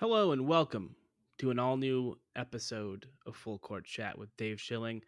[0.00, 0.94] Hello and welcome
[1.38, 5.02] to an all new episode of Full Court Chat with Dave Schilling.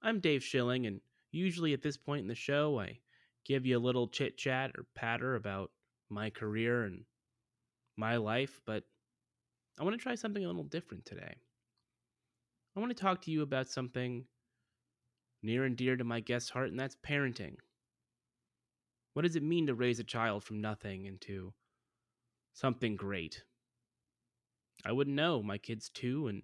[0.00, 3.00] I'm Dave Schilling, and usually at this point in the show, I
[3.44, 5.70] give you a little chit chat or patter about
[6.08, 7.04] my career and
[7.98, 8.84] my life, but
[9.78, 11.34] I want to try something a little different today.
[12.74, 14.24] I want to talk to you about something
[15.42, 17.56] near and dear to my guest's heart, and that's parenting.
[19.12, 21.52] What does it mean to raise a child from nothing into
[22.54, 23.42] something great?
[24.84, 25.42] I wouldn't know.
[25.42, 26.42] My kid's two and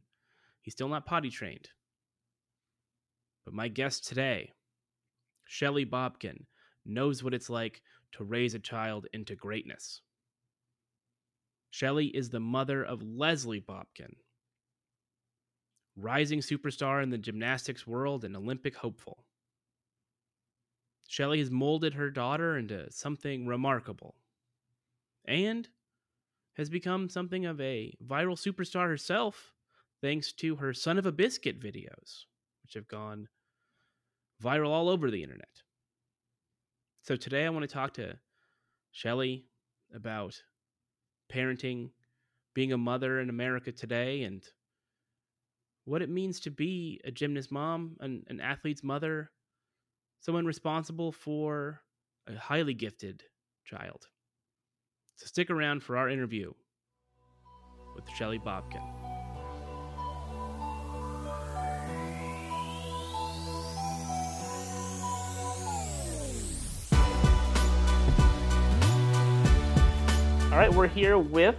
[0.62, 1.68] he's still not potty trained.
[3.44, 4.52] But my guest today,
[5.46, 6.44] Shelly Bobkin,
[6.84, 10.00] knows what it's like to raise a child into greatness.
[11.70, 14.14] Shelly is the mother of Leslie Bobkin,
[15.96, 19.24] rising superstar in the gymnastics world and Olympic hopeful.
[21.08, 24.14] Shelly has molded her daughter into something remarkable.
[25.26, 25.68] And
[26.58, 29.54] has become something of a viral superstar herself
[30.02, 32.24] thanks to her Son of a Biscuit videos,
[32.62, 33.28] which have gone
[34.42, 35.62] viral all over the internet.
[37.02, 38.18] So today I want to talk to
[38.90, 39.46] Shelly
[39.94, 40.34] about
[41.32, 41.90] parenting,
[42.54, 44.42] being a mother in America today, and
[45.84, 49.30] what it means to be a gymnast mom, an, an athlete's mother,
[50.20, 51.80] someone responsible for
[52.26, 53.22] a highly gifted
[53.64, 54.08] child.
[55.18, 56.52] So stick around for our interview
[57.96, 58.80] with Shelly Bobkin.
[70.44, 71.56] All right, we're here with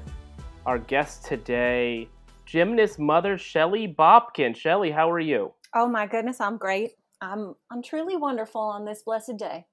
[0.66, 2.07] our guest today,
[2.45, 4.55] gymnast mother Shelly Bobkin.
[4.55, 5.51] Shelly, how are you?
[5.75, 6.91] Oh my goodness, I'm great.
[7.19, 9.66] I'm I'm truly wonderful on this blessed day.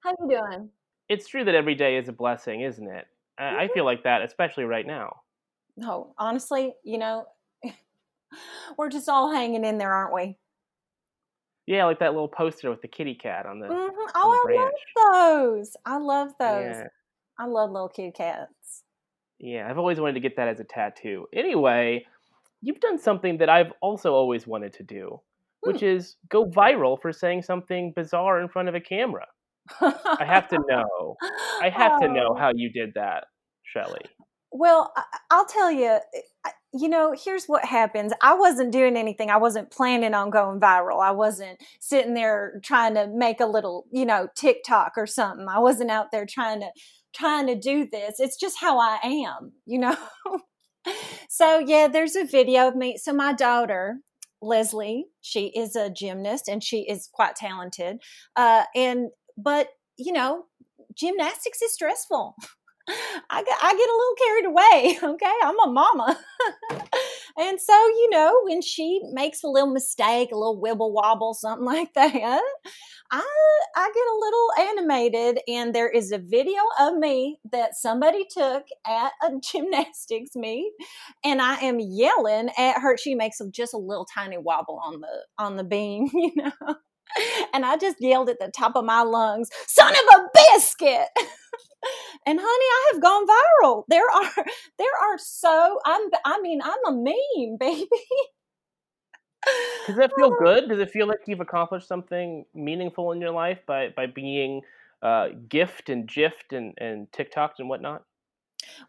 [0.00, 0.68] How you doing?
[1.08, 3.06] It's true that every day is a blessing, isn't it?
[3.40, 3.58] Mm-hmm.
[3.58, 5.20] I feel like that, especially right now.
[5.76, 7.26] No, honestly, you know,
[8.78, 10.38] we're just all hanging in there, aren't we?
[11.66, 13.66] Yeah, like that little poster with the kitty cat on the.
[13.66, 14.10] Mm-hmm.
[14.14, 14.72] Oh, the I love
[15.12, 15.76] those.
[15.84, 16.76] I love those.
[16.76, 16.86] Yeah.
[17.38, 18.82] I love little kitty cats.
[19.38, 21.26] Yeah, I've always wanted to get that as a tattoo.
[21.34, 22.06] Anyway,
[22.62, 25.20] you've done something that I've also always wanted to do,
[25.60, 25.86] which hmm.
[25.86, 29.26] is go viral for saying something bizarre in front of a camera.
[29.80, 31.16] I have to know.
[31.62, 32.34] I have to know oh.
[32.34, 33.24] how you did that,
[33.64, 34.02] Shelly.
[34.52, 34.92] Well,
[35.30, 35.98] I'll tell you.
[36.14, 38.12] Eh, you know, here's what happens.
[38.20, 39.30] I wasn't doing anything.
[39.30, 41.02] I wasn't planning on going viral.
[41.02, 45.46] I wasn't sitting there trying to make a little, you know, TikTok or something.
[45.48, 46.68] I wasn't out there trying to
[47.14, 48.20] trying to do this.
[48.20, 49.96] It's just how I am, you know.
[51.28, 52.98] so, yeah, there's a video of me.
[52.98, 54.00] So my daughter,
[54.42, 57.98] Leslie, she is a gymnast and she is quite talented.
[58.36, 60.44] Uh, and but you know,
[60.94, 62.36] gymnastics is stressful.
[62.88, 64.98] I get, I get a little carried away.
[65.16, 65.32] Okay.
[65.42, 66.18] I'm a mama.
[67.38, 71.64] and so, you know, when she makes a little mistake, a little wibble wobble, something
[71.64, 72.42] like that,
[73.10, 73.24] I,
[73.76, 75.40] I get a little animated.
[75.48, 80.72] And there is a video of me that somebody took at a gymnastics meet.
[81.24, 82.96] And I am yelling at her.
[82.96, 86.76] She makes just a little tiny wobble on the, on the beam, you know
[87.52, 91.08] and I just yelled at the top of my lungs, son of a biscuit.
[92.26, 93.84] and honey, I have gone viral.
[93.88, 94.32] There are
[94.78, 97.88] there are so I'm I mean, I'm a meme, baby.
[99.86, 100.68] Does that feel good?
[100.68, 104.62] Does it feel like you've accomplished something meaningful in your life by by being
[105.02, 108.02] uh, gift and gift and and TikTok and whatnot?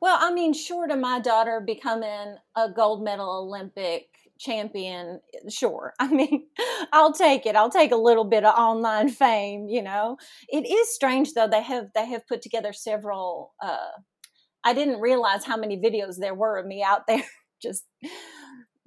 [0.01, 5.93] Well, I mean, short of my daughter becoming a gold medal Olympic champion sure.
[5.99, 6.45] I mean
[6.93, 7.55] i'll take it.
[7.55, 10.17] I'll take a little bit of online fame you know?
[10.49, 13.91] It is strange though they have they have put together several uh
[14.63, 17.23] i didn't realize how many videos there were of me out there
[17.61, 17.85] just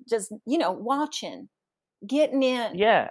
[0.09, 1.49] just you know watching
[2.07, 3.09] getting in yeah.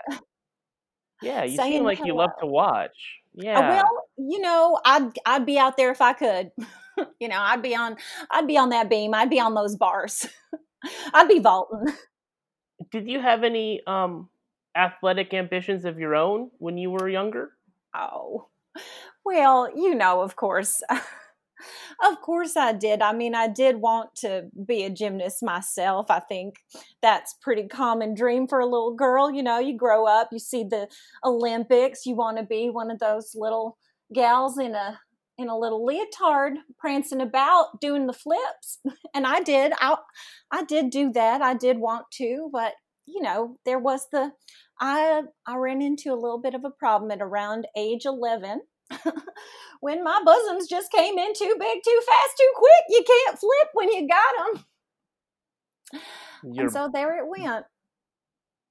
[1.21, 2.07] Yeah you seem like hello.
[2.07, 2.91] you love to watch.
[3.37, 3.69] Uh, yeah.
[3.69, 6.51] well you know i'd i'd be out there if i could.
[7.21, 7.95] You know i'd be on
[8.29, 9.13] i'd be on that beam.
[9.13, 10.27] I'd be on those bars.
[11.13, 11.93] I'd be vaulting
[12.91, 14.29] did you have any um,
[14.75, 17.51] athletic ambitions of your own when you were younger?
[17.95, 18.47] Oh,
[19.25, 20.81] well, you know, of course.
[20.89, 23.01] of course I did.
[23.01, 26.09] I mean, I did want to be a gymnast myself.
[26.09, 26.55] I think
[27.01, 29.31] that's pretty common dream for a little girl.
[29.31, 30.87] You know, you grow up, you see the
[31.23, 33.77] Olympics, you want to be one of those little
[34.13, 34.99] gals in a
[35.39, 38.79] in a little leotard prancing about doing the flips
[39.15, 39.95] and i did i
[40.51, 42.73] i did do that i did want to but
[43.05, 44.31] you know there was the
[44.79, 48.61] i i ran into a little bit of a problem at around age 11
[49.81, 53.69] when my bosoms just came in too big too fast too quick you can't flip
[53.73, 54.65] when you got them
[56.43, 57.65] Your, and so there it went.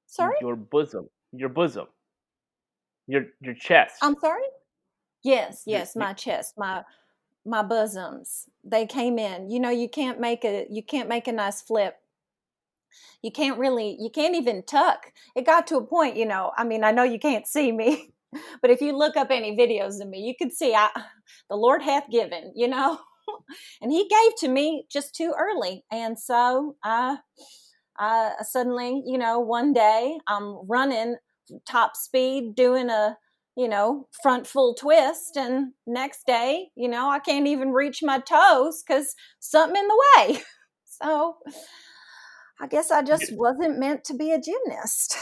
[0.06, 0.36] Sorry?
[0.40, 1.08] Your bosom.
[1.32, 1.86] Your bosom.
[3.06, 3.96] Your your chest.
[4.02, 4.42] I'm sorry?
[5.22, 6.82] Yes, yes, my chest, my
[7.44, 8.44] my bosoms.
[8.64, 9.50] They came in.
[9.50, 11.96] You know, you can't make a you can't make a nice flip.
[13.22, 15.12] You can't really you can't even tuck.
[15.34, 16.52] It got to a point, you know.
[16.56, 18.10] I mean, I know you can't see me,
[18.62, 20.88] but if you look up any videos of me, you can see I
[21.50, 22.98] the Lord hath given, you know.
[23.82, 25.84] and he gave to me just too early.
[25.90, 27.18] And so I
[27.98, 31.16] I suddenly, you know, one day I'm running
[31.66, 33.16] top speed doing a
[33.58, 35.36] you know, front full twist.
[35.36, 40.02] And next day, you know, I can't even reach my toes because something in the
[40.16, 40.40] way.
[41.00, 41.36] So
[42.60, 45.16] I guess I just wasn't meant to be a gymnast.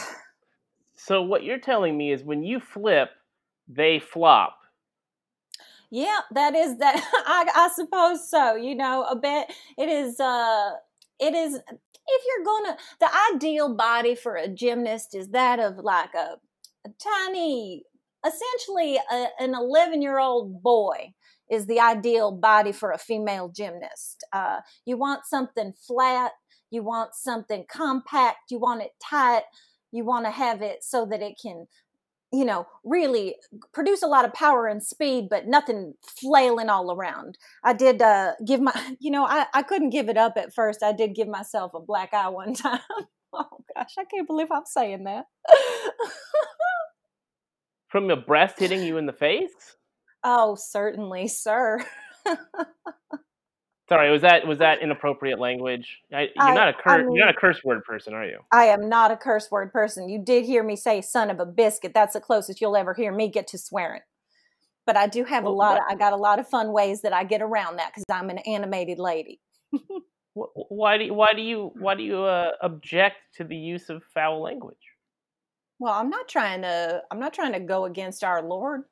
[0.95, 3.11] So what you're telling me is when you flip,
[3.69, 4.57] they flop.
[5.91, 6.97] Yeah, that is that.
[7.27, 8.57] I, I suppose so.
[8.57, 9.53] You know, a bit.
[9.77, 10.19] It is.
[10.19, 10.71] uh
[11.21, 11.57] It is.
[11.57, 16.37] If you're gonna, the ideal body for a gymnast is that of like a,
[16.87, 17.85] a tiny
[18.27, 21.13] essentially a, an 11 year old boy
[21.51, 24.25] is the ideal body for a female gymnast.
[24.33, 26.33] Uh, you want something flat,
[26.71, 29.43] you want something compact, you want it tight,
[29.93, 31.67] you want to have it so that it can,
[32.33, 33.37] you know, really
[33.73, 37.39] produce a lot of power and speed, but nothing flailing all around.
[37.63, 40.83] I did uh, give my, you know, I, I couldn't give it up at first.
[40.83, 42.81] I did give myself a black eye one time.
[43.33, 45.27] oh gosh, I can't believe I'm saying that.
[47.89, 49.77] From a breast hitting you in the face?
[50.25, 51.85] Oh, certainly, sir.
[53.89, 56.01] Sorry, was that was that inappropriate language?
[56.13, 58.25] I, you're I, not a cur- I mean, you're not a curse word person, are
[58.25, 58.41] you?
[58.53, 60.09] I am not a curse word person.
[60.09, 63.13] You did hear me say "son of a biscuit." That's the closest you'll ever hear
[63.13, 64.03] me get to swearing.
[64.85, 65.77] But I do have well, a lot.
[65.79, 68.31] Of, I got a lot of fun ways that I get around that because I'm
[68.31, 69.41] an animated lady.
[70.35, 74.03] why do you, why do you why do you uh, object to the use of
[74.13, 74.77] foul language?
[75.79, 78.83] Well, I'm not trying to I'm not trying to go against our Lord.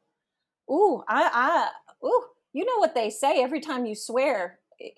[0.71, 4.91] Ooh, I I ooh, you know what they say every time you swear, eh,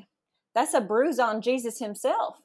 [0.54, 2.36] that's a bruise on Jesus himself.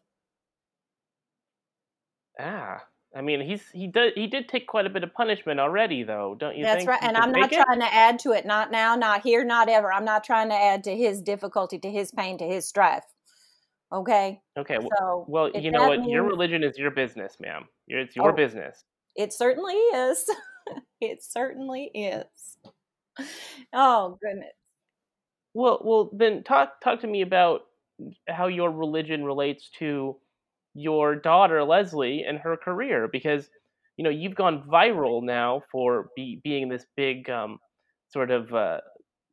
[2.39, 2.81] Ah,
[3.15, 6.35] I mean, he's he did he did take quite a bit of punishment already, though,
[6.39, 6.63] don't you?
[6.63, 8.45] That's right, and I'm not trying to add to it.
[8.45, 9.91] Not now, not here, not ever.
[9.91, 13.03] I'm not trying to add to his difficulty, to his pain, to his strife.
[13.91, 14.39] Okay.
[14.57, 14.77] Okay.
[14.99, 15.99] So well, you know what?
[15.99, 16.11] Means...
[16.11, 17.65] Your religion is your business, ma'am.
[17.87, 18.85] It's your oh, business.
[19.15, 20.25] It certainly is.
[21.01, 22.57] it certainly is.
[23.73, 24.53] Oh goodness.
[25.53, 27.61] Well, well, then talk talk to me about
[28.27, 30.17] how your religion relates to
[30.73, 33.49] your daughter Leslie and her career because
[33.97, 37.59] you know you've gone viral now for be, being this big um,
[38.09, 38.79] sort of uh,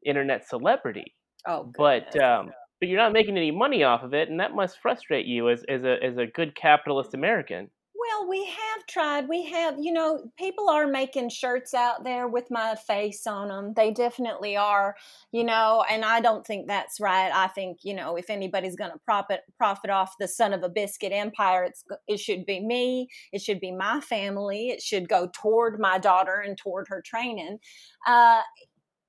[0.05, 1.15] internet celebrity.
[1.47, 2.15] Oh, goodness.
[2.15, 5.27] but um, but you're not making any money off of it, and that must frustrate
[5.27, 7.71] you as as a as a good capitalist American.
[8.19, 9.29] Well, we have tried.
[9.29, 13.75] We have, you know, people are making shirts out there with my face on them.
[13.75, 14.97] They definitely are,
[15.31, 17.31] you know, and I don't think that's right.
[17.33, 20.69] I think, you know, if anybody's going to profit profit off the son of a
[20.69, 23.09] biscuit empire, it's it should be me.
[23.33, 24.71] It should be my family.
[24.71, 27.59] It should go toward my daughter and toward her training.
[28.07, 28.41] Uh,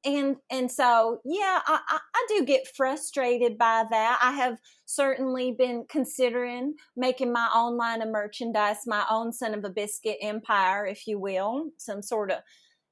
[0.05, 4.19] and and so yeah I, I, I do get frustrated by that.
[4.21, 9.65] I have certainly been considering making my own line of merchandise my own son of
[9.65, 12.39] a biscuit empire if you will some sort of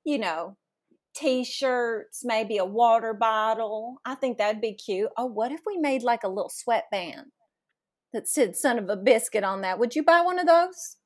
[0.04, 0.58] you know
[1.16, 3.98] t-shirts maybe a water bottle.
[4.06, 5.10] I think that'd be cute.
[5.18, 7.28] Oh what if we made like a little sweatband
[8.14, 9.80] that said son of a biscuit on that?
[9.80, 10.98] Would you buy one of those?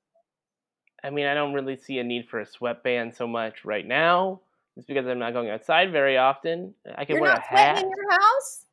[1.04, 4.42] I mean i don't really see a need for a sweatband so much right now
[4.82, 6.74] it's because I'm not going outside very often.
[6.98, 7.84] I can You're wear a hat.
[7.84, 8.66] in your house.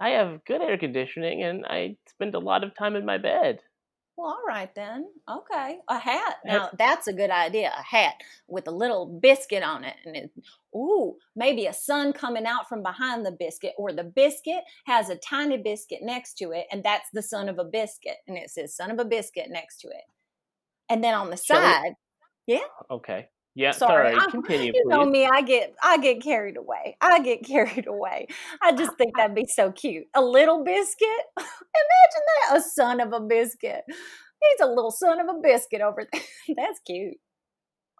[0.00, 3.60] I have good air conditioning, and I spend a lot of time in my bed.
[4.16, 5.06] Well, all right then.
[5.30, 6.38] Okay, a hat.
[6.44, 7.72] Now that's a good idea.
[7.78, 8.14] A hat
[8.48, 10.32] with a little biscuit on it, and it,
[10.74, 15.16] ooh, maybe a sun coming out from behind the biscuit, or the biscuit has a
[15.16, 18.74] tiny biscuit next to it, and that's the son of a biscuit, and it says
[18.74, 20.04] "son of a biscuit" next to it.
[20.88, 21.92] And then on the side,
[22.48, 22.66] yeah.
[22.90, 23.28] Okay.
[23.58, 24.14] Yeah, sorry.
[24.14, 24.30] sorry.
[24.30, 24.84] Continue, you please.
[24.86, 26.96] know me, I get I get carried away.
[27.00, 28.28] I get carried away.
[28.62, 30.04] I just think that'd be so cute.
[30.14, 31.08] A little biscuit.
[31.36, 32.58] Imagine that.
[32.58, 33.82] A son of a biscuit.
[33.88, 36.22] He's a little son of a biscuit over there.
[36.56, 37.16] That's cute.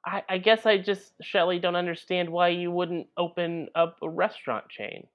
[0.07, 4.69] I, I guess I just, Shelly, don't understand why you wouldn't open up a restaurant
[4.69, 5.09] chain.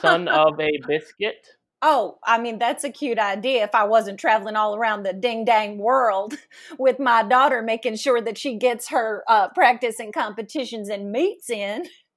[0.00, 1.46] son of a biscuit.
[1.82, 5.46] Oh, I mean, that's a cute idea if I wasn't traveling all around the ding
[5.46, 6.34] dang world
[6.78, 11.48] with my daughter, making sure that she gets her uh, practice and competitions and meets
[11.48, 11.86] in.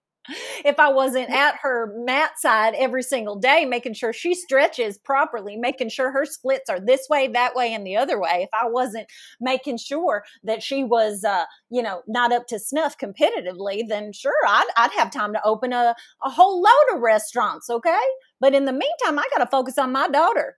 [0.66, 5.58] if I wasn't at her mat side every single day, making sure she stretches properly,
[5.58, 8.68] making sure her splits are this way, that way, and the other way, if I
[8.68, 9.08] wasn't
[9.42, 14.34] making sure that she was, uh, you know, not up to snuff competitively, then sure,
[14.48, 18.02] I'd, I'd have time to open a, a whole load of restaurants, okay?
[18.40, 20.58] But in the meantime, I got to focus on my daughter.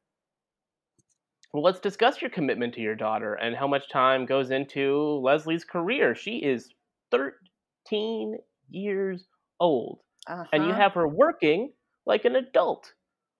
[1.53, 5.63] Well, let's discuss your commitment to your daughter and how much time goes into Leslie's
[5.63, 6.13] career.
[6.13, 6.69] She is
[7.11, 8.37] 13
[8.69, 9.25] years
[9.59, 10.45] old, uh-huh.
[10.53, 10.81] and you uh-huh.
[10.81, 11.71] have her working
[12.05, 12.93] like an adult.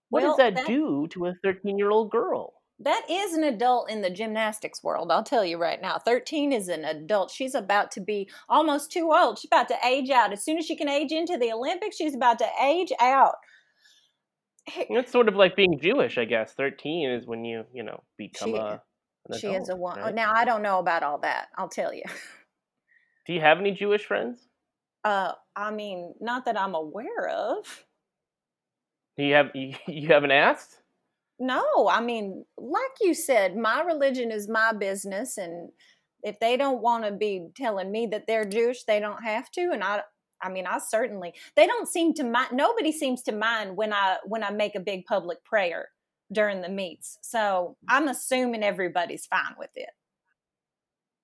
[0.10, 2.54] What well, does that, that do to a 13 year old girl?
[2.80, 5.10] That is an adult in the gymnastics world.
[5.10, 5.98] I'll tell you right now.
[5.98, 7.32] 13 is an adult.
[7.32, 9.40] She's about to be almost too old.
[9.40, 10.34] She's about to age out.
[10.34, 13.36] As soon as she can age into the Olympics, she's about to age out.
[14.68, 16.54] It's sort of like being Jewish, I guess.
[16.54, 18.82] 13 is when you, you know, become she, a.
[19.40, 20.00] she is a one.
[20.00, 20.14] Right?
[20.14, 21.48] Now, I don't know about all that.
[21.58, 22.04] I'll tell you.
[23.26, 24.50] Do you have any Jewish friends?
[25.06, 27.86] Uh, I mean, not that I'm aware of.
[29.18, 30.80] You have you, you haven't asked?
[31.40, 35.70] No, I mean, like you said, my religion is my business, and
[36.24, 39.70] if they don't want to be telling me that they're Jewish, they don't have to.
[39.72, 40.02] And I,
[40.42, 42.54] I mean, I certainly they don't seem to mind.
[42.54, 45.90] Nobody seems to mind when I when I make a big public prayer
[46.32, 47.20] during the meets.
[47.22, 49.90] So I'm assuming everybody's fine with it.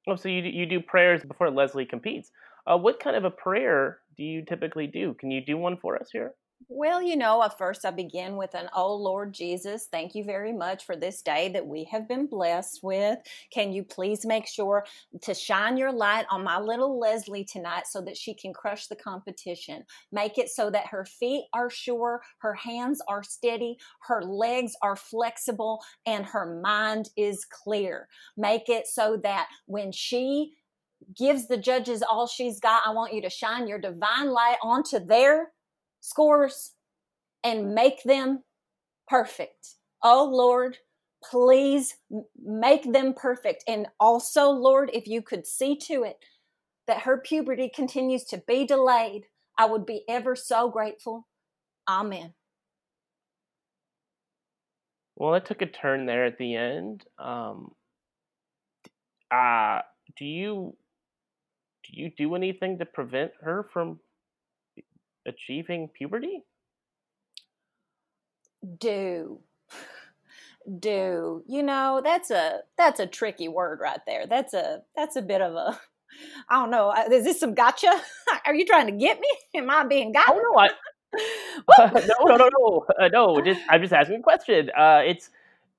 [0.07, 2.31] Oh, so you you do prayers before Leslie competes?
[2.65, 5.13] Uh, what kind of a prayer do you typically do?
[5.15, 6.33] Can you do one for us here?
[6.67, 10.53] Well, you know, at first I begin with an, Oh Lord Jesus, thank you very
[10.53, 13.19] much for this day that we have been blessed with.
[13.51, 14.85] Can you please make sure
[15.21, 18.95] to shine your light on my little Leslie tonight so that she can crush the
[18.95, 19.83] competition?
[20.11, 24.95] Make it so that her feet are sure, her hands are steady, her legs are
[24.95, 28.07] flexible, and her mind is clear.
[28.37, 30.53] Make it so that when she
[31.17, 32.83] gives the judges all she's got.
[32.85, 35.51] I want you to shine your divine light onto their
[35.99, 36.73] scores
[37.43, 38.43] and make them
[39.07, 39.75] perfect.
[40.03, 40.77] Oh Lord,
[41.23, 41.97] please
[42.43, 43.63] make them perfect.
[43.67, 46.17] And also, Lord, if you could see to it
[46.87, 49.25] that her puberty continues to be delayed,
[49.57, 51.27] I would be ever so grateful.
[51.87, 52.33] Amen.
[55.15, 57.05] Well, it took a turn there at the end.
[57.19, 57.73] Um,
[59.29, 59.81] uh,
[60.17, 60.75] do you
[61.91, 63.99] you do anything to prevent her from
[65.25, 66.43] achieving puberty?
[68.79, 69.39] Do.
[70.79, 71.43] Do.
[71.47, 74.27] You know, that's a that's a tricky word right there.
[74.27, 75.79] That's a that's a bit of a
[76.49, 76.89] I don't know.
[76.89, 77.91] Uh, is this some gotcha?
[78.45, 79.27] Are you trying to get me?
[79.55, 80.29] Am I being got?
[80.29, 80.69] Oh no, I,
[82.07, 83.41] no, no, no, no, uh, no.
[83.41, 84.69] Just I'm just asking a question.
[84.77, 85.29] Uh, it's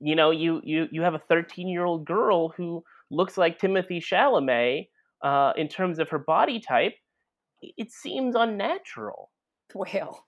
[0.00, 4.02] you know, you you you have a 13 year old girl who looks like Timothée
[4.02, 4.88] Chalamet,
[5.22, 6.94] uh, in terms of her body type,
[7.60, 9.30] it seems unnatural.
[9.74, 10.26] Well,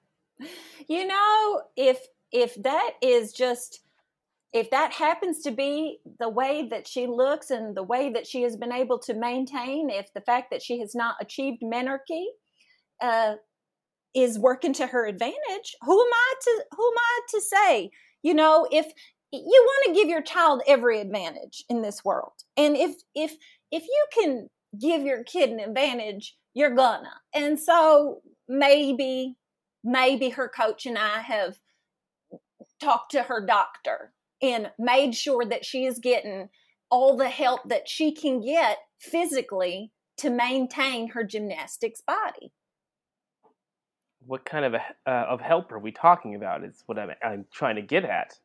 [0.89, 2.01] you know, if
[2.33, 3.81] if that is just
[4.53, 8.43] if that happens to be the way that she looks and the way that she
[8.43, 12.25] has been able to maintain, if the fact that she has not achieved menarche
[13.03, 13.35] uh,
[14.15, 17.91] is working to her advantage, who am I to who am I to say?
[18.23, 18.87] You know, if
[19.33, 23.35] you want to give your child every advantage in this world, and if if
[23.73, 24.49] if you can
[24.81, 27.21] give your kid an advantage, you're gonna.
[27.35, 29.37] And so maybe,
[29.83, 31.57] maybe her coach and I have
[32.81, 34.13] talked to her doctor
[34.43, 36.49] and made sure that she is getting
[36.91, 42.53] all the help that she can get physically to maintain her gymnastics body.
[44.27, 46.65] What kind of a, uh, of help are we talking about?
[46.65, 48.39] Is what I'm, I'm trying to get at.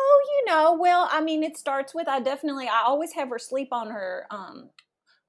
[0.00, 3.38] Oh, you know, well, I mean, it starts with I definitely I always have her
[3.38, 4.70] sleep on her um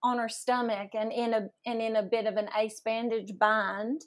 [0.04, 4.02] on her stomach and in a and in a bit of an ace bandage bind,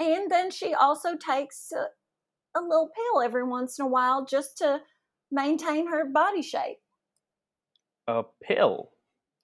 [0.00, 4.58] and then she also takes a, a little pill every once in a while just
[4.58, 4.80] to
[5.30, 6.78] maintain her body shape.
[8.08, 8.90] A pill.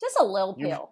[0.00, 0.90] Just a little pill.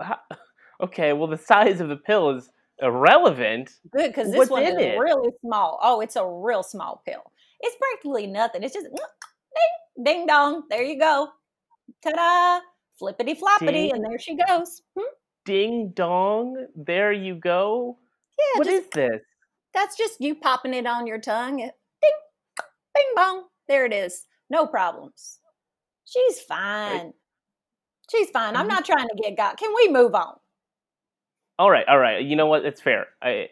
[0.00, 0.18] How,
[0.82, 2.50] okay, well, the size of the pill is
[2.82, 3.70] irrelevant.
[3.90, 4.98] Good, because this What's one is it?
[4.98, 5.80] really small.
[5.82, 7.32] Oh, it's a real small pill.
[7.60, 8.62] It's practically nothing.
[8.62, 10.64] It's just ding, ding dong.
[10.68, 11.28] There you go.
[12.02, 12.60] Ta da!
[12.98, 14.82] Flippity floppity, and there she goes.
[14.98, 15.04] Hmm?
[15.44, 16.66] Ding dong.
[16.74, 17.98] There you go.
[18.38, 18.58] Yeah.
[18.58, 19.20] What just, is this?
[19.74, 21.58] That's just you popping it on your tongue.
[21.58, 22.12] Ding,
[22.94, 23.44] bing bong.
[23.68, 24.26] There it is.
[24.48, 25.38] No problems.
[26.04, 27.12] She's fine.
[28.10, 28.56] She's fine.
[28.56, 29.58] I'm not trying to get got.
[29.58, 30.34] Can we move on?
[31.58, 32.24] All right, all right.
[32.24, 32.64] You know what?
[32.64, 33.08] It's fair.
[33.22, 33.48] I,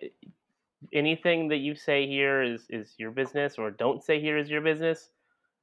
[0.92, 4.60] anything that you say here is is your business or don't say here is your
[4.60, 5.10] business.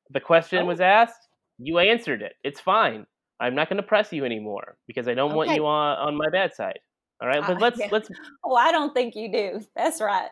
[0.09, 0.65] The question oh.
[0.65, 2.33] was asked, you answered it.
[2.43, 3.05] It's fine.
[3.39, 5.37] I'm not going to press you anymore because I don't okay.
[5.37, 6.79] want you on on my bad side.
[7.21, 7.89] All right, but let's uh, yeah.
[7.91, 8.09] let's.
[8.43, 9.61] Oh, I don't think you do.
[9.75, 10.29] That's right.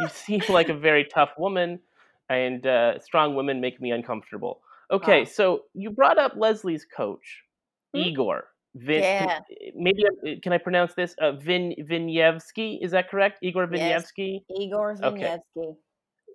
[0.00, 1.80] you seem like a very tough woman,
[2.28, 4.60] and uh, strong women make me uncomfortable.
[4.92, 7.42] Okay, so you brought up Leslie's coach,
[7.92, 8.00] hmm?
[8.00, 8.44] Igor.
[8.74, 9.40] Vin, yeah.
[9.74, 11.14] maybe uh, can I pronounce this?
[11.20, 13.38] Uh, Vin Vinyevsky, is that correct?
[13.42, 14.42] Igor Vinyevsky.
[14.48, 15.40] Yes, Igor Vinyevsky.
[15.56, 15.72] Okay.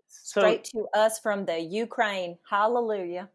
[0.10, 2.38] Straight so, to us from the Ukraine.
[2.50, 3.30] Hallelujah.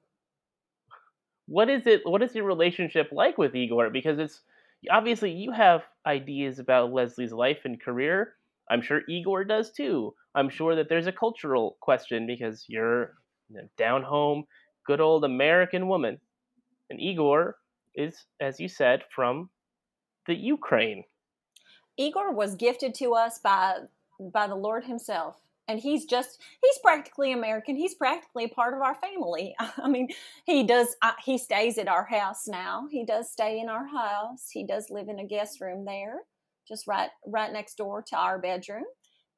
[1.46, 2.02] What is it?
[2.04, 3.90] What is your relationship like with Igor?
[3.90, 4.42] Because it's
[4.90, 8.34] obviously you have ideas about Leslie's life and career.
[8.70, 10.14] I'm sure Igor does too.
[10.34, 13.14] I'm sure that there's a cultural question because you're
[13.56, 14.44] a down home,
[14.86, 16.20] good old American woman,
[16.88, 17.56] and Igor
[17.94, 19.50] is, as you said, from
[20.26, 21.04] the Ukraine.
[21.96, 23.78] Igor was gifted to us by
[24.32, 25.36] by the Lord Himself,
[25.68, 27.76] and he's just he's practically American.
[27.76, 29.54] He's practically a part of our family.
[29.78, 30.08] I mean,
[30.46, 32.86] he does uh, he stays at our house now.
[32.90, 34.48] He does stay in our house.
[34.50, 36.20] He does live in a guest room there,
[36.66, 38.84] just right right next door to our bedroom,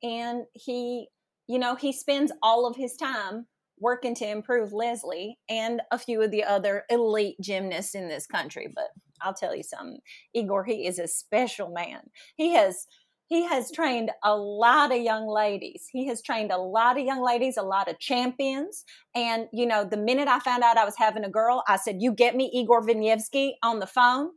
[0.03, 1.09] and he
[1.49, 3.47] you know he spends all of his time
[3.83, 8.73] working to improve Leslie and a few of the other elite gymnasts in this country.
[8.75, 8.89] But
[9.21, 9.99] I'll tell you something,
[10.35, 12.01] Igor, he is a special man.
[12.37, 12.87] He has
[13.27, 15.89] he has trained a lot of young ladies.
[15.91, 18.85] He has trained a lot of young ladies, a lot of champions.
[19.15, 22.03] And, you know, the minute I found out I was having a girl, I said,
[22.03, 24.33] You get me Igor Vinyevsky on the phone.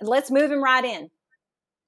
[0.00, 1.10] Let's move him right in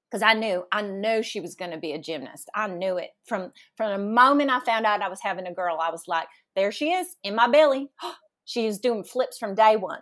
[0.09, 2.49] because I knew I knew she was going to be a gymnast.
[2.55, 5.79] I knew it from from the moment I found out I was having a girl.
[5.81, 7.89] I was like, there she is in my belly.
[8.45, 9.99] she is doing flips from day one.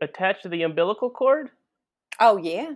[0.00, 1.50] Attached to the umbilical cord.
[2.20, 2.72] Oh yeah.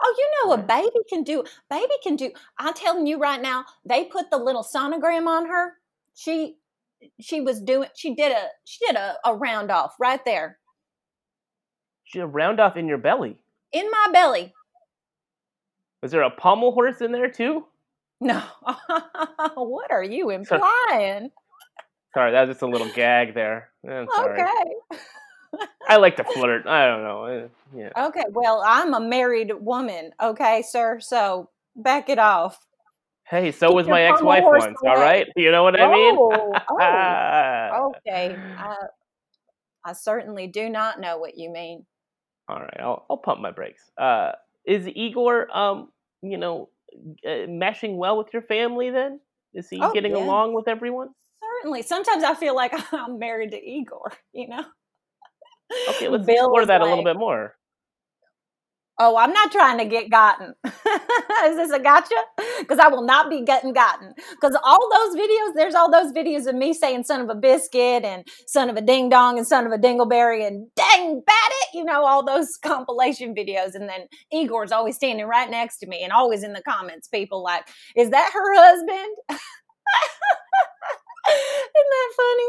[0.00, 1.42] Oh, you know, a baby can do.
[1.68, 2.30] Baby can do.
[2.58, 3.64] I'm telling you right now.
[3.84, 5.74] They put the little sonogram on her.
[6.14, 6.56] She
[7.20, 7.88] she was doing.
[7.94, 10.58] She did a she did a, a round off right there.
[12.04, 13.38] She did a round off in your belly.
[13.72, 14.52] In my belly.
[16.02, 17.66] Was there a pommel horse in there too?
[18.20, 18.42] No.
[19.54, 21.30] what are you implying?
[22.14, 23.70] Sorry, that was just a little gag there.
[23.86, 24.46] Okay.
[25.88, 26.66] I like to flirt.
[26.66, 27.24] I don't know.
[27.24, 28.06] Eh, yeah.
[28.06, 28.24] Okay.
[28.30, 30.12] Well, I'm a married woman.
[30.20, 31.00] Okay, sir.
[31.00, 32.66] So back it off.
[33.28, 34.64] Hey, so Keep was my ex-wife once.
[34.82, 34.90] Away.
[34.90, 35.26] All right.
[35.36, 36.16] You know what I mean?
[36.18, 37.92] Oh, oh.
[38.08, 38.36] okay.
[38.56, 38.76] I,
[39.84, 41.84] I certainly do not know what you mean.
[42.48, 42.80] All right.
[42.80, 43.90] I'll I'll pump my brakes.
[43.98, 44.32] Uh,
[44.68, 45.88] is Igor um
[46.22, 46.68] you know
[47.26, 49.20] uh, meshing well with your family then?
[49.54, 50.24] Is he oh, getting yeah.
[50.24, 51.08] along with everyone?
[51.42, 51.82] Certainly.
[51.82, 54.64] Sometimes I feel like I'm married to Igor, you know?
[55.90, 57.54] Okay, let's Bill explore that like, a little bit more.
[59.00, 60.54] Oh, I'm not trying to get gotten.
[60.64, 62.16] Is this a gotcha?
[62.58, 64.12] Because I will not be getting gotten.
[64.32, 68.04] Because all those videos, there's all those videos of me saying son of a biscuit
[68.04, 71.76] and son of a ding dong and son of a dingleberry and dang bat it,
[71.78, 73.74] you know, all those compilation videos.
[73.74, 77.40] And then Igor's always standing right next to me and always in the comments, people
[77.40, 79.16] like, is that her husband?
[81.28, 82.48] Isn't that funny?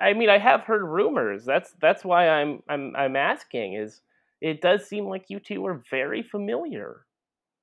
[0.00, 1.44] I, mean, I have heard rumors.
[1.44, 4.00] That's that's why I'm I'm I'm asking is
[4.44, 7.06] it does seem like you two are very familiar.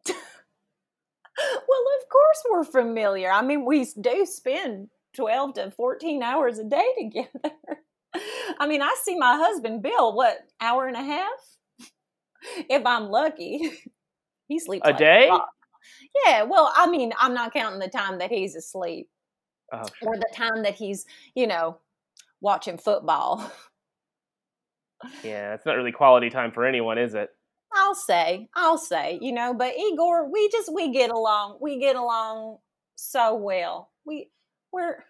[0.07, 3.31] well, of course we're familiar.
[3.31, 7.55] I mean, we do spend 12 to 14 hours a day together.
[8.59, 11.29] I mean, I see my husband Bill, what, hour and a half?
[12.67, 13.59] if I'm lucky.
[14.47, 15.29] he sleeps a like day?
[15.29, 15.37] A
[16.25, 19.07] yeah, well, I mean, I'm not counting the time that he's asleep.
[19.71, 21.77] Oh, or the time that he's, you know,
[22.41, 23.51] watching football.
[25.23, 27.29] Yeah, it's not really quality time for anyone, is it?
[27.73, 31.57] I'll say, I'll say, you know, but Igor, we just we get along.
[31.61, 32.57] We get along
[32.95, 33.91] so well.
[34.05, 34.29] We
[34.71, 35.03] we're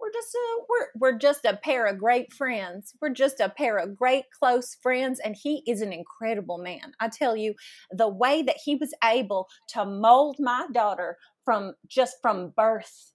[0.00, 2.94] we're just a we're we're just a pair of great friends.
[3.00, 6.92] We're just a pair of great close friends and he is an incredible man.
[7.00, 7.54] I tell you,
[7.90, 13.12] the way that he was able to mold my daughter from just from birth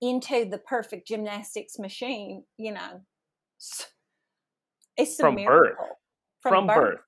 [0.00, 3.02] into the perfect gymnastics machine, you know.
[5.00, 5.76] It's from birth.
[6.42, 6.76] From, from birth.
[6.76, 7.00] birth.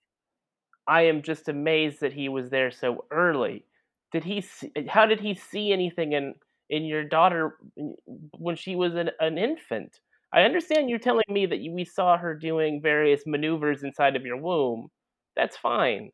[0.87, 3.64] I am just amazed that he was there so early.
[4.12, 4.40] Did he?
[4.40, 6.35] See, eh, how did he see anything in
[6.70, 7.92] in your daughter mm,
[8.38, 10.00] when she was an, an infant?
[10.35, 14.38] I understand you're telling me that we saw her doing various maneuvers inside of your
[14.38, 14.88] womb.
[15.37, 16.11] That's fine.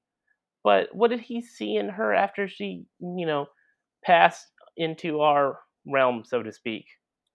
[0.64, 3.46] But what did he see in her after she, you know,
[4.04, 6.84] passed into our realm, so to speak?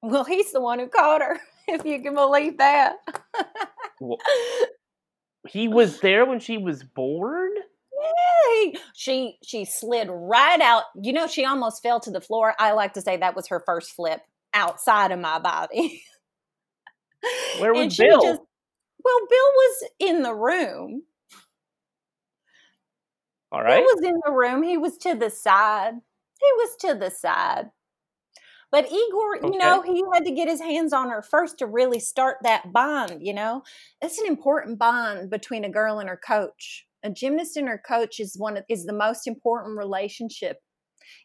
[0.02, 2.98] Well, he's the one who caught her, if you can believe that.
[4.04, 4.18] well,
[5.48, 7.52] he was there when she was born?
[8.52, 8.76] Yay!
[8.96, 10.84] She she slid right out.
[11.02, 12.54] You know, she almost fell to the floor.
[12.60, 14.22] I like to say that was her first flip
[14.54, 16.04] outside of my body.
[17.60, 18.22] Where was Bill?
[18.22, 18.42] Just,
[19.04, 21.04] well, Bill was in the room.
[23.52, 23.78] All right.
[23.78, 24.64] He was in the room.
[24.64, 25.94] He was to the side.
[25.94, 27.70] He was to the side.
[28.74, 29.48] But Igor, okay.
[29.50, 32.74] you know, he had to get his hands on her first to really start that
[32.74, 33.62] bond, you know?
[34.02, 36.88] It's an important bond between a girl and her coach.
[37.04, 40.58] A gymnast and her coach is one of, is the most important relationship.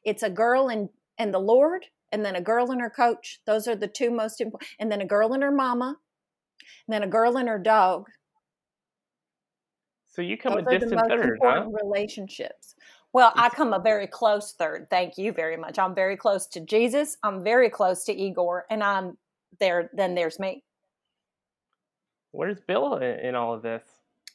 [0.04, 3.40] It's a girl and and the Lord, and then a girl and her coach.
[3.46, 4.70] Those are the two most important.
[4.78, 5.96] And then a girl and her mama,
[6.86, 8.08] and then a girl and her dog.
[10.06, 11.64] So you come Those a distant third, huh?
[11.82, 12.74] Relationships.
[13.12, 14.88] Well, I come a very close third.
[14.90, 15.78] Thank you very much.
[15.78, 17.16] I'm very close to Jesus.
[17.22, 19.16] I'm very close to Igor, and I'm
[19.58, 19.90] there.
[19.94, 20.62] Then there's me.
[22.32, 23.82] Where's Bill in all of this?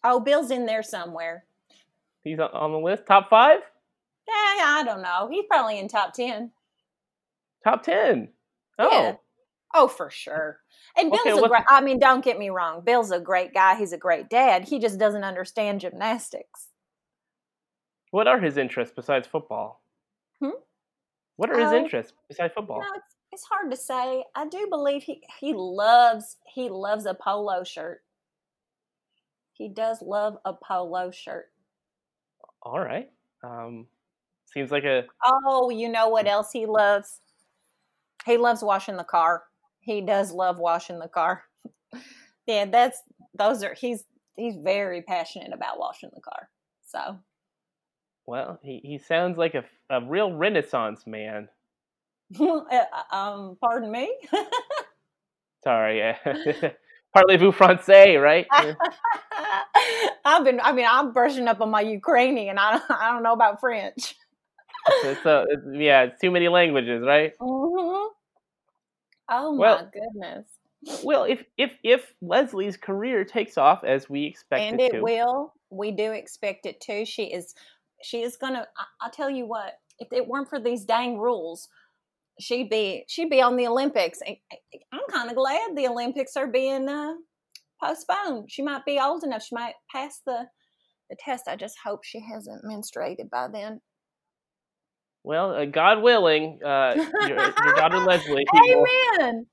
[0.04, 1.46] Oh, Bill's in there somewhere.
[2.24, 3.60] He's on the list, top five.
[4.28, 5.28] Yeah, I don't know.
[5.30, 6.52] He's probably in top ten.
[7.64, 8.30] Top ten.
[8.80, 8.90] Oh.
[8.92, 9.16] Yeah.
[9.76, 10.60] Oh, for sure.
[10.98, 11.64] And Bill's okay, a great.
[11.70, 12.82] I mean, don't get me wrong.
[12.84, 13.76] Bill's a great guy.
[13.76, 14.66] He's a great dad.
[14.66, 16.68] He just doesn't understand gymnastics.
[18.14, 19.82] What are his interests besides football?
[20.40, 20.52] Hmm?
[21.38, 22.78] What are his uh, interests besides football?
[22.78, 24.24] Know, it's, it's hard to say.
[24.36, 28.04] I do believe he he loves he loves a polo shirt.
[29.54, 31.50] He does love a polo shirt.
[32.62, 33.10] All right.
[33.44, 33.88] Um,
[34.46, 35.06] seems like a.
[35.26, 37.20] Oh, you know what else he loves?
[38.28, 39.42] He loves washing the car.
[39.80, 41.46] He does love washing the car.
[42.46, 43.02] yeah, that's
[43.34, 44.04] those are he's
[44.36, 46.50] he's very passionate about washing the car.
[46.86, 47.18] So
[48.26, 51.50] well, he, he sounds like a, a real Renaissance man.
[52.40, 54.12] Uh, um, pardon me.
[55.64, 56.02] Sorry,
[57.16, 58.48] parlez-vous français, right?
[60.26, 60.60] I've been.
[60.60, 62.58] I mean, I'm brushing up on my Ukrainian.
[62.58, 64.16] I don't, I don't know about French.
[65.24, 67.34] so, it's, yeah, it's too many languages, right?
[67.40, 68.08] Mm-hmm.
[69.30, 70.46] Oh well, my goodness.
[71.04, 75.02] Well, if if if Leslie's career takes off as we expect and it, it to,
[75.02, 77.06] will, we do expect it to.
[77.06, 77.56] She is
[78.04, 81.68] she is gonna I, will tell you what if it weren't for these dang rules
[82.40, 84.20] she'd be she'd be on the olympics.
[84.92, 87.14] I'm kind of glad the olympics are being uh,
[87.82, 88.50] postponed.
[88.50, 89.44] She might be old enough.
[89.44, 90.46] She might pass the
[91.10, 91.48] the test.
[91.48, 93.82] I just hope she hasn't menstruated by then.
[95.24, 96.94] Well uh, god willing uh,
[97.28, 99.46] your, your daughter leslie amen.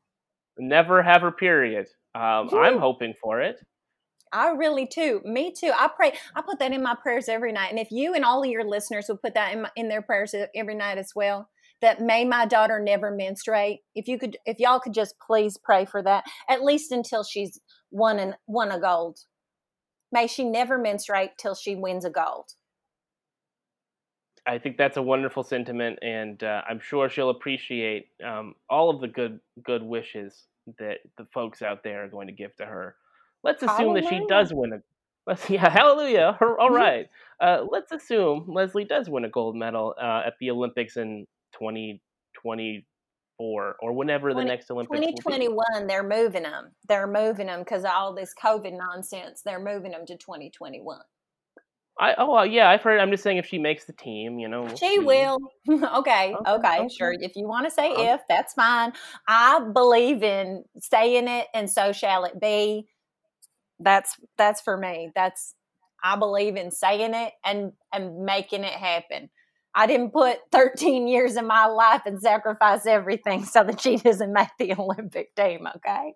[0.59, 1.87] never have her period.
[2.13, 3.55] Um, i'm hoping for it
[4.33, 5.21] I really too.
[5.25, 5.73] Me too.
[5.75, 6.13] I pray.
[6.35, 7.71] I put that in my prayers every night.
[7.71, 10.03] And if you and all of your listeners would put that in, my, in their
[10.03, 11.49] prayers every night as well,
[11.81, 13.81] that may my daughter never menstruate.
[13.95, 17.59] If you could, if y'all could just please pray for that, at least until she's
[17.91, 19.21] won and won a gold.
[20.13, 22.51] May she never menstruate till she wins a gold.
[24.47, 29.01] I think that's a wonderful sentiment, and uh, I'm sure she'll appreciate um, all of
[29.01, 30.47] the good good wishes
[30.79, 32.97] that the folks out there are going to give to her.
[33.43, 34.03] Let's assume hallelujah.
[34.03, 34.77] that she does win a.
[35.27, 36.39] Let's yeah, hallelujah.
[36.41, 37.07] All right.
[37.41, 43.77] Uh, let's assume Leslie does win a gold medal uh, at the Olympics in 2024
[43.81, 44.99] or whenever 20, the next Olympics.
[44.99, 45.87] 2021.
[45.87, 46.73] They're moving them.
[46.89, 49.43] They're moving them because of all this COVID nonsense.
[49.45, 50.99] They're moving them to 2021.
[52.01, 52.99] I oh yeah, I've heard.
[52.99, 54.99] I'm just saying if she makes the team, you know, we'll she see.
[55.01, 55.39] will.
[55.71, 57.13] okay, okay, okay, sure.
[57.13, 58.15] If you want to say okay.
[58.15, 58.93] if, that's fine.
[59.29, 62.87] I believe in saying it, and so shall it be
[63.81, 65.11] that's that's for me.
[65.15, 65.55] That's
[66.03, 69.31] i believe in saying it and and making it happen.
[69.73, 74.33] I didn't put 13 years of my life and sacrifice everything so that she doesn't
[74.33, 76.15] make the olympic team okay?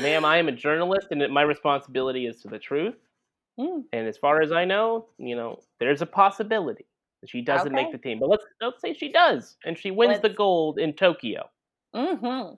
[0.00, 2.94] Ma'am i am a journalist and my responsibility is to the truth.
[3.60, 3.84] Mm.
[3.92, 6.86] and as far as i know you know there's a possibility
[7.20, 7.82] that she doesn't okay.
[7.82, 10.22] make the team but let's let's say she does and she wins let's...
[10.22, 11.50] the gold in tokyo.
[11.94, 12.54] Mm-hmm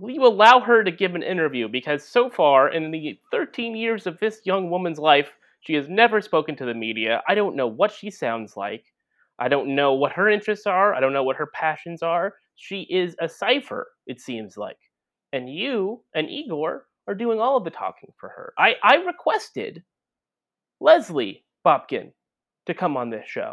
[0.00, 1.68] will you allow her to give an interview?
[1.68, 6.20] Because so far, in the 13 years of this young woman's life, she has never
[6.20, 7.22] spoken to the media.
[7.28, 8.84] I don't know what she sounds like.
[9.38, 10.94] I don't know what her interests are.
[10.94, 12.34] I don't know what her passions are.
[12.56, 14.78] She is a cipher, it seems like.
[15.32, 18.52] And you and Igor are doing all of the talking for her.
[18.58, 19.82] I, I requested
[20.80, 22.12] Leslie Bobkin
[22.66, 23.52] to come on this show.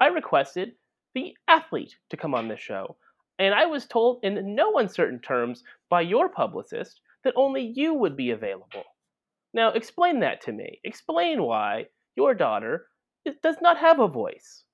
[0.00, 0.72] I requested
[1.14, 2.96] the athlete to come on this show.
[3.40, 8.14] And I was told in no uncertain terms by your publicist that only you would
[8.14, 8.84] be available.
[9.54, 10.78] Now, explain that to me.
[10.84, 12.86] Explain why your daughter
[13.42, 14.64] does not have a voice.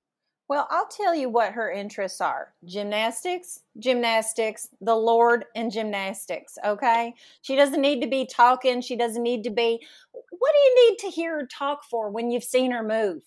[0.49, 6.59] Well, I'll tell you what her interests are gymnastics, gymnastics, the Lord, and gymnastics.
[6.65, 7.15] Okay.
[7.43, 8.81] She doesn't need to be talking.
[8.81, 9.81] She doesn't need to be.
[10.13, 13.23] What do you need to hear her talk for when you've seen her move?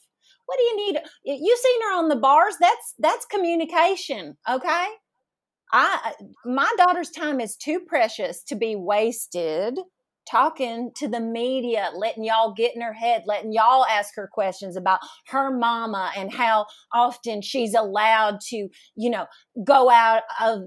[0.45, 0.99] What do you need?
[1.23, 2.55] You've seen her on the bars.
[2.59, 4.37] That's that's communication.
[4.49, 4.87] Okay.
[5.71, 6.13] I
[6.45, 9.79] my daughter's time is too precious to be wasted
[10.29, 14.75] talking to the media, letting y'all get in her head, letting y'all ask her questions
[14.75, 19.25] about her mama and how often she's allowed to, you know,
[19.63, 20.61] go out of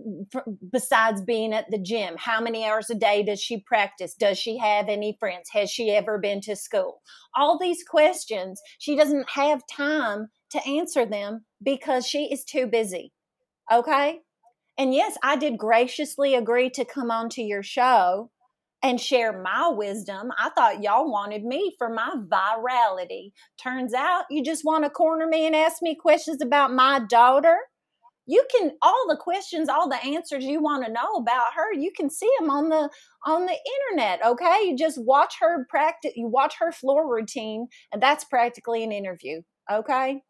[0.70, 2.14] besides being at the gym.
[2.18, 4.14] How many hours a day does she practice?
[4.14, 5.48] Does she have any friends?
[5.52, 7.00] Has she ever been to school?
[7.36, 13.12] All these questions, she doesn't have time to answer them because she is too busy.
[13.72, 14.20] Okay?
[14.82, 18.32] And yes, I did graciously agree to come on to your show
[18.82, 20.32] and share my wisdom.
[20.36, 23.30] I thought y'all wanted me for my virality.
[23.62, 27.56] Turns out you just want to corner me and ask me questions about my daughter.
[28.26, 31.92] You can all the questions, all the answers you want to know about her, you
[31.96, 32.90] can see them on the
[33.24, 33.56] on the
[33.92, 34.64] internet, okay?
[34.64, 39.42] You just watch her practice, you watch her floor routine, and that's practically an interview,
[39.70, 40.22] okay?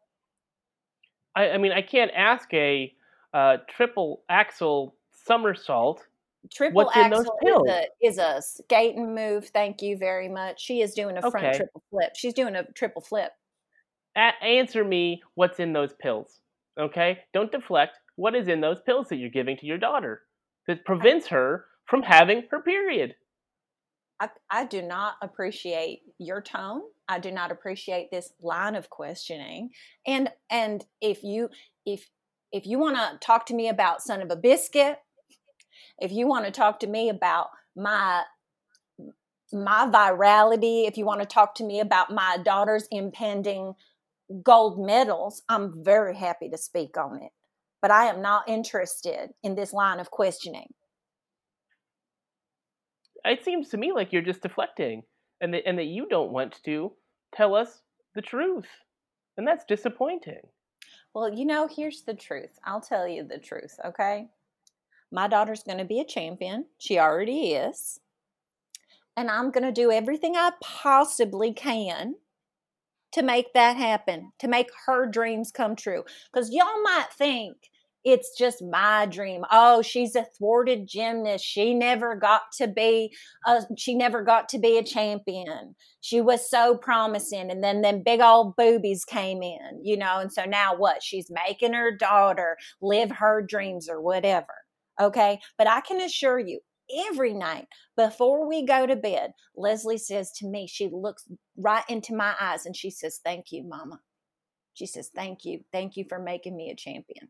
[1.35, 2.93] I, I mean, I can't ask a
[3.35, 4.95] uh, triple axel
[5.27, 6.03] somersault
[6.51, 9.49] triple What's axel is a, is a skating move.
[9.49, 10.61] Thank you very much.
[10.61, 12.13] She is doing a front triple flip.
[12.17, 13.33] She's doing a triple flip.
[14.17, 16.41] A- answer me what's in those pills.
[16.79, 17.19] Okay?
[17.33, 17.99] Don't deflect.
[18.17, 20.23] What is in those pills that you're giving to your daughter
[20.67, 23.15] that prevents her from having her period?
[24.21, 26.83] I, I do not appreciate your tone.
[27.09, 29.71] I do not appreciate this line of questioning.
[30.07, 31.49] And and if you
[31.85, 32.09] if
[32.53, 34.99] if you want to talk to me about son of a biscuit
[35.99, 38.23] if you want to talk to me about my
[39.55, 43.75] my virality, if you want to talk to me about my daughter's impending
[44.43, 47.31] gold medals, I'm very happy to speak on it.
[47.83, 50.69] But I am not interested in this line of questioning.
[53.25, 55.03] It seems to me like you're just deflecting
[55.41, 56.93] and that, and that you don't want to
[57.35, 57.83] tell us
[58.15, 58.69] the truth.
[59.37, 60.41] And that's disappointing.
[61.15, 62.59] Well, you know, here's the truth.
[62.65, 64.29] I'll tell you the truth, okay?
[65.11, 66.67] My daughter's going to be a champion.
[66.79, 68.01] She already is.
[69.17, 72.15] And I'm going to do everything I possibly can
[73.13, 76.05] to make that happen, to make her dreams come true.
[76.33, 77.71] Because y'all might think
[78.05, 79.45] it's just my dream.
[79.51, 81.45] Oh, she's a thwarted gymnast.
[81.45, 83.15] She never got to be
[83.47, 85.75] a, she never got to be a champion.
[86.01, 90.33] She was so promising and then them big old boobies came in, you know, and
[90.33, 91.03] so now what?
[91.03, 94.55] She's making her daughter live her dreams or whatever.
[95.01, 95.41] Okay.
[95.57, 96.61] But I can assure you,
[97.09, 101.25] every night before we go to bed, Leslie says to me, she looks
[101.57, 104.01] right into my eyes and she says, Thank you, Mama.
[104.75, 105.61] She says, Thank you.
[105.73, 107.29] Thank you for making me a champion.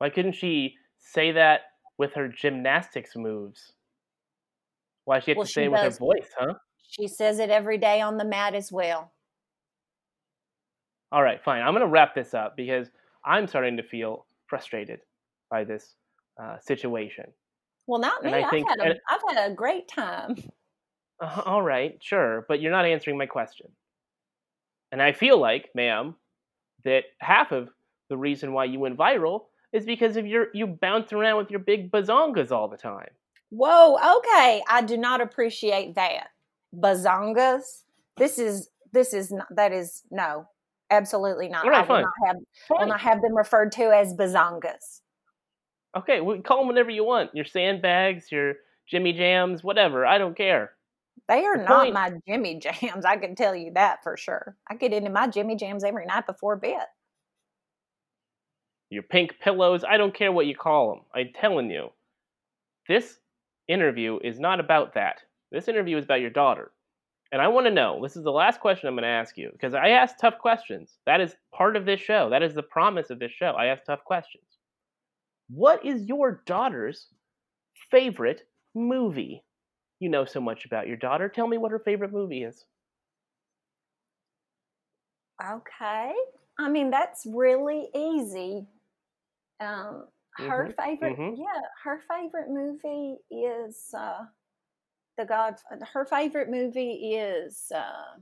[0.00, 1.60] Why couldn't she say that
[1.98, 3.74] with her gymnastics moves?
[5.04, 6.54] Why she have well, to say it with her voice, huh?
[6.88, 9.12] She says it every day on the mat as well.
[11.12, 11.60] All right, fine.
[11.60, 12.88] I'm going to wrap this up because
[13.26, 15.00] I'm starting to feel frustrated
[15.50, 15.94] by this
[16.42, 17.26] uh, situation.
[17.86, 18.32] Well, not me.
[18.32, 20.36] I've, had a, I've had a great time.
[21.20, 23.66] Uh, all right, sure, but you're not answering my question.
[24.92, 26.14] And I feel like, ma'am,
[26.84, 27.68] that half of
[28.08, 31.60] the reason why you went viral is because of your you bounce around with your
[31.60, 33.10] big bazongas all the time.
[33.50, 34.62] Whoa, okay.
[34.68, 36.28] I do not appreciate that.
[36.74, 37.82] Bazongas.
[38.16, 40.46] This is this is not that is no,
[40.90, 41.66] absolutely not.
[41.66, 42.36] Right, I will not have
[42.68, 45.00] will not have them referred to as bazongas.
[45.96, 47.30] Okay, we call them whatever you want.
[47.34, 48.54] Your sandbags, your
[48.88, 50.06] Jimmy Jams, whatever.
[50.06, 50.72] I don't care.
[51.28, 53.04] They are the not point, my Jimmy Jams.
[53.04, 54.56] I can tell you that for sure.
[54.68, 56.86] I get into my Jimmy Jams every night before bed.
[58.90, 59.84] Your pink pillows.
[59.88, 61.00] I don't care what you call them.
[61.14, 61.90] I'm telling you,
[62.88, 63.18] this
[63.68, 65.20] interview is not about that.
[65.52, 66.72] This interview is about your daughter.
[67.32, 69.50] And I want to know this is the last question I'm going to ask you
[69.52, 70.98] because I ask tough questions.
[71.06, 72.28] That is part of this show.
[72.30, 73.52] That is the promise of this show.
[73.56, 74.44] I ask tough questions.
[75.48, 77.06] What is your daughter's
[77.90, 78.42] favorite
[78.74, 79.44] movie?
[80.00, 81.28] You know so much about your daughter.
[81.28, 82.64] Tell me what her favorite movie is.
[85.40, 86.12] Okay.
[86.58, 88.66] I mean, that's really easy.
[89.60, 90.82] Um, her mm-hmm.
[90.82, 91.40] favorite, mm-hmm.
[91.40, 94.24] yeah, her favorite movie is uh,
[95.18, 95.56] The God.
[95.92, 98.18] Her favorite movie is, uh,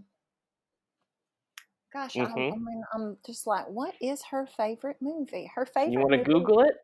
[1.93, 2.39] gosh, mm-hmm.
[2.39, 5.51] I, I mean, I'm just like, what is her favorite movie?
[5.55, 5.93] Her favorite.
[5.93, 6.75] You want to Google it?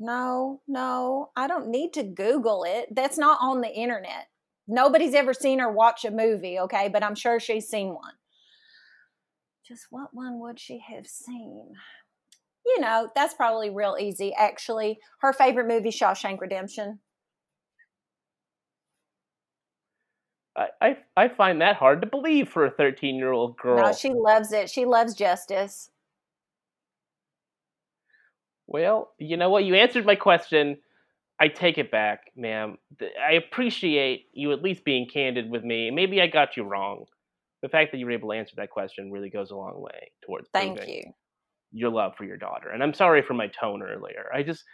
[0.00, 2.94] No, no, I don't need to Google it.
[2.94, 4.28] That's not on the internet.
[4.68, 6.88] Nobody's ever seen her watch a movie, okay?
[6.88, 8.14] But I'm sure she's seen one.
[9.66, 11.72] Just what one would she have seen?
[12.68, 14.98] You know, that's probably real easy, actually.
[15.20, 16.98] Her favorite movie, Shawshank Redemption.
[20.54, 23.86] I, I, I find that hard to believe for a 13 year old girl.
[23.86, 24.68] No, she loves it.
[24.68, 25.90] She loves justice.
[28.66, 29.64] Well, you know what?
[29.64, 30.76] You answered my question.
[31.40, 32.76] I take it back, ma'am.
[33.00, 35.90] I appreciate you at least being candid with me.
[35.90, 37.04] Maybe I got you wrong.
[37.62, 40.10] The fact that you were able to answer that question really goes a long way
[40.24, 41.14] towards Thank you.
[41.72, 42.70] Your love for your daughter.
[42.70, 44.26] And I'm sorry for my tone earlier.
[44.34, 44.64] I just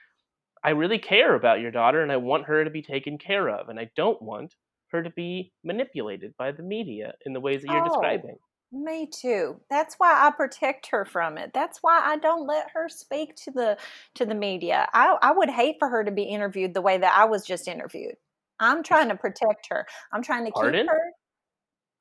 [0.62, 3.68] I really care about your daughter and I want her to be taken care of
[3.68, 4.54] and I don't want
[4.88, 7.88] her to be manipulated by the media in the ways that you're oh.
[7.88, 8.36] describing.
[8.72, 9.60] Me too.
[9.70, 11.52] That's why I protect her from it.
[11.54, 13.76] That's why I don't let her speak to the
[14.16, 14.88] to the media.
[14.92, 17.68] I, I would hate for her to be interviewed the way that I was just
[17.68, 18.16] interviewed.
[18.58, 19.86] I'm trying to protect her.
[20.12, 20.80] I'm trying to Pardon?
[20.80, 21.12] keep her.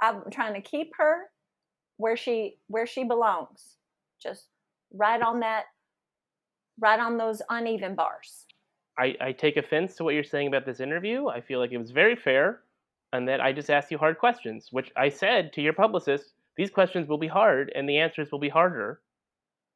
[0.02, 1.26] I'm trying to keep her
[1.98, 3.78] where she where she belongs.
[4.22, 4.48] Just
[4.94, 5.66] right on that
[6.80, 8.46] right on those uneven bars.
[8.98, 11.28] I, I take offense to what you're saying about this interview.
[11.28, 12.62] I feel like it was very fair
[13.12, 16.70] and that I just asked you hard questions, which I said to your publicist these
[16.70, 19.02] questions will be hard and the answers will be harder.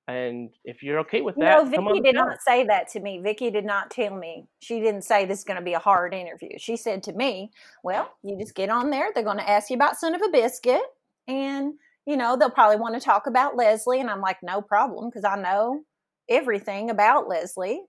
[0.08, 3.20] And if you're okay with that, no, Vicky did not say that to me.
[3.22, 4.48] Vicky did not tell me.
[4.60, 6.52] She didn't say this is going to be a hard interview.
[6.58, 7.52] She said to me,
[7.84, 9.10] "Well, you just get on there.
[9.14, 10.82] They're going to ask you about Son of a Biscuit,
[11.28, 11.74] and
[12.08, 15.26] you know they'll probably want to talk about Leslie." And I'm like, "No problem," because
[15.26, 15.82] I know
[16.30, 17.82] everything about Leslie.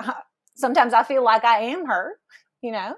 [0.54, 2.12] Sometimes I feel like I am her.
[2.62, 2.94] You know,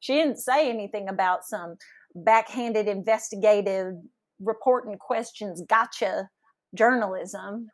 [0.00, 1.76] she didn't say anything about some
[2.14, 3.94] backhanded investigative
[4.40, 6.28] reporting questions gotcha
[6.74, 7.68] journalism.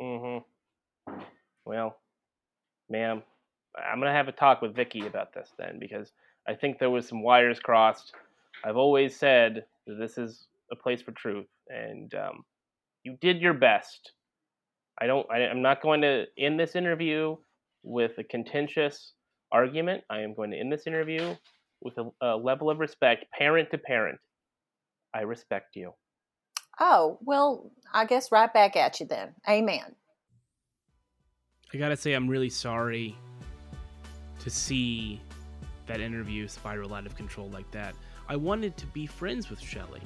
[0.00, 1.18] Mm-hmm.
[1.64, 1.96] Well,
[2.88, 3.22] ma'am,
[3.76, 6.12] I'm gonna have a talk with Vicky about this then because
[6.48, 8.12] I think there was some wires crossed.
[8.64, 12.42] I've always said that this is a place for truth, and um,
[13.04, 14.12] you did your best.
[15.00, 15.26] I don't.
[15.30, 17.36] I, I'm not going to end this interview
[17.82, 19.12] with a contentious
[19.52, 20.04] argument.
[20.10, 21.34] I am going to end this interview
[21.80, 24.18] with a, a level of respect, parent to parent.
[25.14, 25.92] I respect you.
[26.78, 29.34] Oh, well, I guess right back at you then.
[29.48, 29.94] Amen.
[31.72, 33.16] I gotta say, I'm really sorry
[34.40, 35.20] to see
[35.86, 37.94] that interview spiral out of control like that.
[38.28, 40.02] I wanted to be friends with Shelly.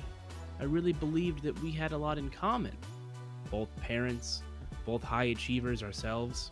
[0.60, 2.76] I really believed that we had a lot in common.
[3.50, 4.42] Both parents,
[4.86, 6.50] both high achievers ourselves.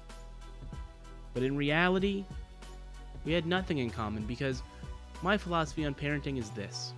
[1.35, 2.25] But in reality,
[3.25, 4.62] we had nothing in common because
[5.23, 6.93] my philosophy on parenting is this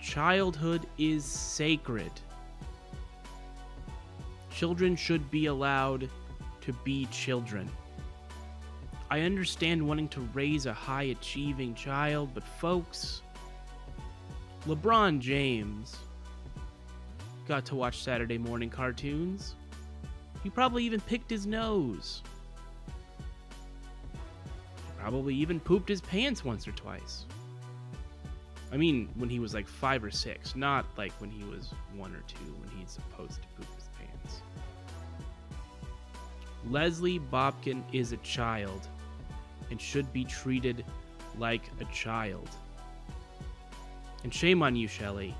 [0.00, 2.12] Childhood is sacred.
[4.50, 6.08] Children should be allowed
[6.60, 7.68] to be children.
[9.10, 13.22] I understand wanting to raise a high achieving child, but folks,
[14.66, 15.96] LeBron James
[17.46, 19.56] got to watch Saturday morning cartoons.
[20.42, 22.22] He probably even picked his nose.
[24.98, 27.26] Probably even pooped his pants once or twice.
[28.72, 32.14] I mean, when he was like five or six, not like when he was one
[32.14, 34.40] or two, when he's supposed to poop his pants.
[36.70, 38.88] Leslie Bobkin is a child
[39.70, 40.86] and should be treated
[41.38, 42.48] like a child.
[44.24, 45.34] And shame on you, Shelly,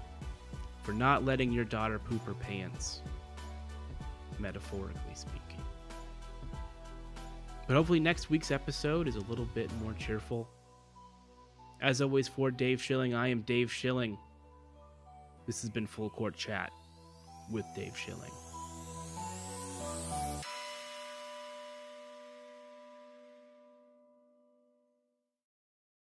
[0.82, 3.00] for not letting your daughter poop her pants,
[4.38, 5.40] metaphorically speaking.
[7.66, 10.48] But hopefully, next week's episode is a little bit more cheerful
[11.84, 14.16] as always, for Dave Schilling, I am Dave Schilling.
[15.46, 16.72] This has been Full Court Chat
[17.50, 18.32] with Dave Schilling.